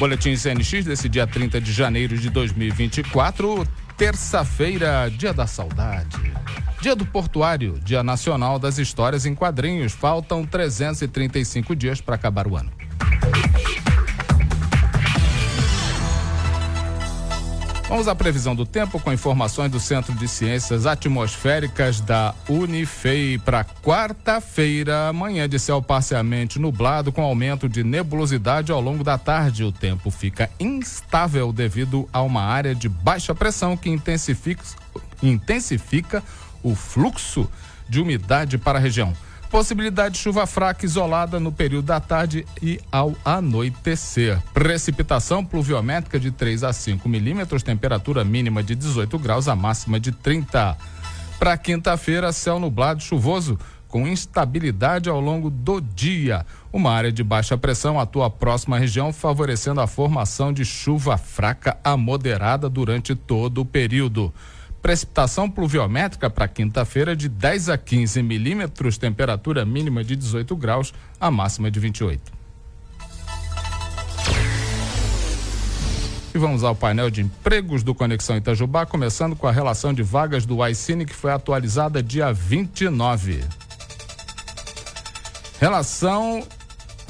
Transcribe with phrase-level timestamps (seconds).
[0.00, 6.16] Boletim CNX desse dia 30 de janeiro de 2024, terça-feira, dia da saudade.
[6.80, 9.92] Dia do Portuário, Dia Nacional das Histórias em Quadrinhos.
[9.92, 12.72] Faltam 335 dias para acabar o ano.
[17.90, 23.64] Vamos à previsão do tempo com informações do Centro de Ciências Atmosféricas da Unifei para
[23.64, 29.64] quarta-feira, amanhã de céu parcialmente nublado com aumento de nebulosidade ao longo da tarde.
[29.64, 34.62] O tempo fica instável devido a uma área de baixa pressão que intensifica,
[35.20, 36.22] intensifica
[36.62, 37.50] o fluxo
[37.88, 39.12] de umidade para a região.
[39.50, 44.40] Possibilidade de chuva fraca isolada no período da tarde e ao anoitecer.
[44.54, 50.12] Precipitação pluviométrica de 3 a 5 milímetros, temperatura mínima de 18 graus, a máxima de
[50.12, 50.76] 30.
[51.36, 53.58] Para quinta-feira, céu nublado chuvoso
[53.88, 56.46] com instabilidade ao longo do dia.
[56.72, 61.76] Uma área de baixa pressão atua próxima à região, favorecendo a formação de chuva fraca
[61.82, 64.32] a moderada durante todo o período.
[64.82, 71.30] Precipitação pluviométrica para quinta-feira de 10 a 15 milímetros, temperatura mínima de 18 graus, a
[71.30, 72.40] máxima de 28.
[76.32, 80.46] E vamos ao painel de empregos do Conexão Itajubá, começando com a relação de vagas
[80.46, 83.44] do iCine, que foi atualizada dia 29.
[85.58, 86.46] Relação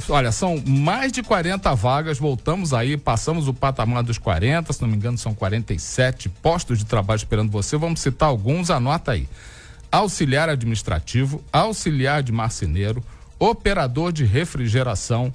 [0.08, 4.88] olha, são mais de 40 vagas, voltamos aí, passamos o patamar dos 40, se não
[4.88, 7.76] me engano, são 47 postos de trabalho esperando você.
[7.76, 9.28] Vamos citar alguns, anota aí.
[9.90, 13.02] Auxiliar administrativo, auxiliar de marceneiro,
[13.38, 15.32] operador de refrigeração,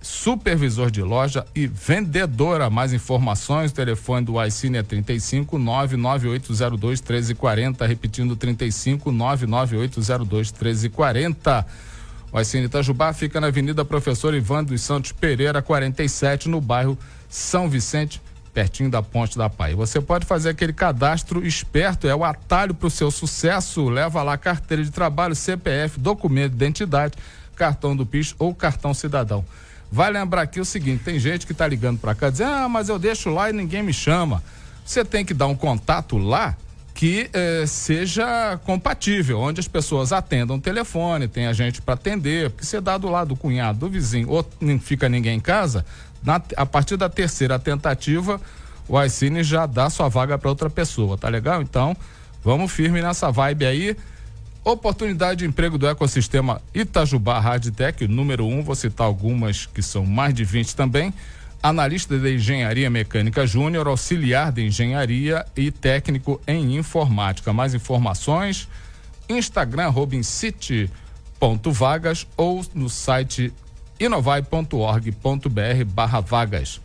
[0.00, 2.70] supervisor de loja e vendedora.
[2.70, 11.66] Mais informações, telefone do iCine é 35 99802 1340, repetindo 35 99802 1340.
[12.32, 16.96] O Aicine Itajubá fica na Avenida Professor Ivan dos Santos Pereira, 47, no bairro
[17.28, 18.22] São Vicente,
[18.54, 19.74] pertinho da Ponte da Pai.
[19.74, 23.88] Você pode fazer aquele cadastro esperto, é o atalho para o seu sucesso.
[23.88, 27.14] Leva lá carteira de trabalho, CPF, documento de identidade,
[27.56, 29.44] cartão do PIS ou cartão cidadão.
[29.90, 32.88] Vai lembrar aqui o seguinte: tem gente que está ligando para cá dizendo, ah, mas
[32.88, 34.40] eu deixo lá e ninguém me chama.
[34.84, 36.56] Você tem que dar um contato lá
[36.94, 42.50] que eh, seja compatível, onde as pessoas atendam o telefone, tem a gente para atender,
[42.50, 45.84] porque se dá do lado do cunhado, do vizinho, ou não fica ninguém em casa,
[46.22, 48.40] na, a partir da terceira tentativa,
[48.88, 51.62] o iCine já dá sua vaga para outra pessoa, tá legal?
[51.62, 51.96] Então,
[52.42, 53.96] vamos firme nessa vibe aí.
[54.62, 60.34] Oportunidade de emprego do ecossistema Itajubá Hardtech, número um, vou citar algumas que são mais
[60.34, 61.14] de 20 também
[61.62, 67.52] analista de engenharia mecânica júnior, auxiliar de engenharia e técnico em informática.
[67.52, 68.68] Mais informações,
[69.28, 73.52] Instagram robincity.vagas ou no site
[73.98, 76.80] inovai.org.br barra vagas.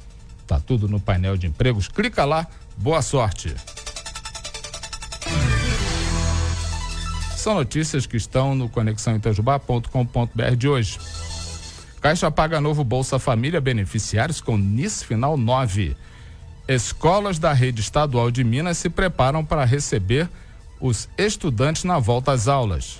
[0.45, 1.87] Tá tudo no painel de empregos.
[1.87, 2.45] Clica lá,
[2.77, 3.55] boa sorte.
[7.35, 10.99] São notícias que estão no conexãoitajubá.com.br de hoje.
[12.05, 15.97] Caixa paga novo Bolsa Família beneficiários com NIS final 9.
[16.67, 20.29] Escolas da rede estadual de Minas se preparam para receber
[20.79, 22.99] os estudantes na volta às aulas.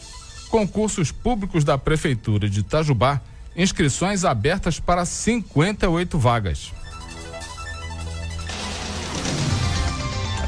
[0.50, 3.22] Concursos públicos da Prefeitura de Itajubá,
[3.56, 6.74] inscrições abertas para 58 vagas.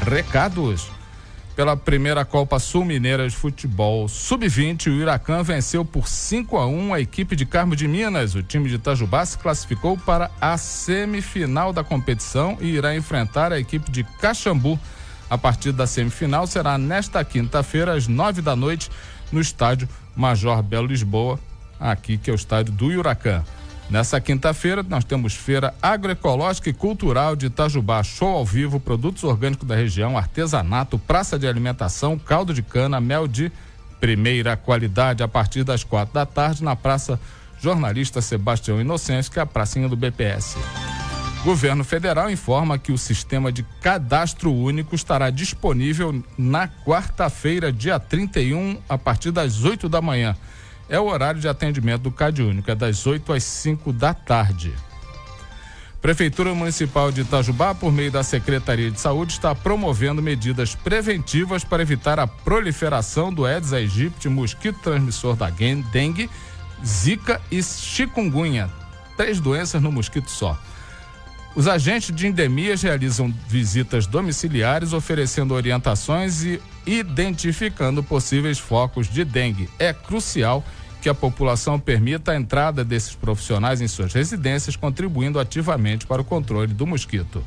[0.04, 0.97] Recados.
[1.58, 6.94] Pela primeira Copa Sul Mineira de Futebol Sub-20, o Huracan venceu por 5 a 1
[6.94, 8.36] a equipe de Carmo de Minas.
[8.36, 13.58] O time de Itajubá se classificou para a semifinal da competição e irá enfrentar a
[13.58, 14.78] equipe de Caxambu.
[15.28, 18.88] A partida da semifinal será nesta quinta-feira, às 9 da noite,
[19.32, 21.40] no estádio Major Belo Lisboa,
[21.80, 23.42] aqui que é o estádio do Huracan.
[23.90, 29.66] Nessa quinta-feira, nós temos Feira Agroecológica e Cultural de Itajubá, show ao vivo, produtos orgânicos
[29.66, 33.50] da região, artesanato, praça de alimentação, caldo de cana, mel de
[33.98, 37.18] primeira qualidade, a partir das quatro da tarde, na Praça
[37.58, 40.58] Jornalista Sebastião Inocêncio, que é a pracinha do BPS.
[41.42, 48.76] Governo Federal informa que o sistema de cadastro único estará disponível na quarta-feira, dia 31,
[48.86, 50.36] a partir das 8 da manhã
[50.88, 54.74] é o horário de atendimento do CAD Único, é das 8 às 5 da tarde.
[56.00, 61.82] Prefeitura Municipal de Itajubá, por meio da Secretaria de Saúde, está promovendo medidas preventivas para
[61.82, 66.30] evitar a proliferação do Aedes aegypti, mosquito transmissor da dengue,
[66.86, 68.70] zika e chikungunya.
[69.16, 70.56] Três doenças no mosquito só.
[71.56, 79.68] Os agentes de endemias realizam visitas domiciliares, oferecendo orientações e identificando possíveis focos de dengue.
[79.76, 86.06] É crucial que a população permita a entrada desses profissionais em suas residências, contribuindo ativamente
[86.06, 87.44] para o controle do mosquito.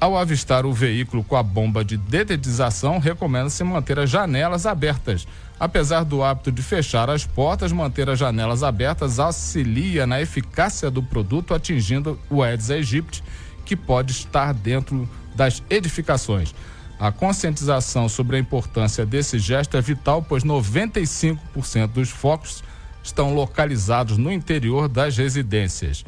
[0.00, 5.28] Ao avistar o veículo com a bomba de dedetização, recomenda-se manter as janelas abertas.
[5.58, 11.02] Apesar do hábito de fechar as portas, manter as janelas abertas auxilia na eficácia do
[11.02, 13.22] produto, atingindo o Aedes aegypti,
[13.66, 16.54] que pode estar dentro das edificações.
[16.98, 22.64] A conscientização sobre a importância desse gesto é vital, pois 95% dos focos
[23.02, 26.04] estão localizados no interior das residências.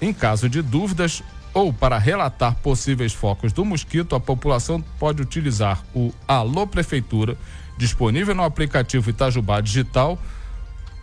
[0.00, 1.22] Em caso de dúvidas,
[1.52, 7.38] ou para relatar possíveis focos do mosquito, a população pode utilizar o Alô Prefeitura,
[7.78, 10.18] disponível no aplicativo Itajubá Digital,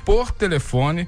[0.03, 1.07] por telefone,